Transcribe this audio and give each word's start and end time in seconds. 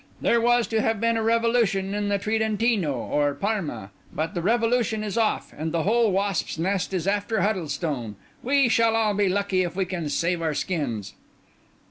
There 0.19 0.41
was 0.41 0.65
to 0.69 0.81
have 0.81 0.99
been 0.99 1.15
a 1.15 1.21
revolution 1.21 1.93
in 1.93 2.09
the 2.09 2.17
Tridentino, 2.17 2.91
or 2.91 3.35
Parma; 3.35 3.91
but 4.11 4.33
the 4.33 4.41
revolution 4.41 5.03
is 5.03 5.15
off, 5.15 5.53
and 5.55 5.71
the 5.71 5.83
whole 5.83 6.11
wasp's 6.11 6.57
nest 6.57 6.91
is 6.91 7.05
after 7.05 7.41
Huddlestone. 7.41 8.15
We 8.41 8.67
shall 8.67 8.95
all 8.95 9.13
be 9.13 9.29
lucky 9.29 9.61
if 9.61 9.75
we 9.75 9.85
can 9.85 10.09
save 10.09 10.41
our 10.41 10.55
skins." 10.55 11.13